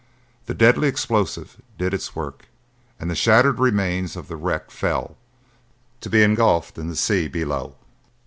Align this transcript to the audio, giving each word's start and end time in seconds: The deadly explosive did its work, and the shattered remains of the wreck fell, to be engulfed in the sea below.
The 0.47 0.55
deadly 0.55 0.87
explosive 0.87 1.57
did 1.77 1.93
its 1.93 2.15
work, 2.15 2.47
and 2.99 3.07
the 3.07 3.13
shattered 3.15 3.59
remains 3.59 4.15
of 4.15 4.29
the 4.29 4.35
wreck 4.35 4.71
fell, 4.71 5.15
to 5.99 6.09
be 6.09 6.23
engulfed 6.23 6.79
in 6.79 6.87
the 6.87 6.95
sea 6.95 7.27
below. 7.27 7.75